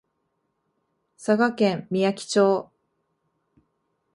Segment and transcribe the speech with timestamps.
[1.15, 2.71] 佐賀県みやき町